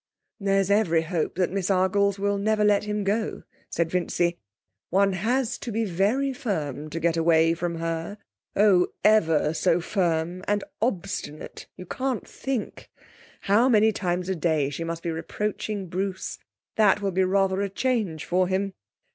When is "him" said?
2.85-3.03, 18.47-18.73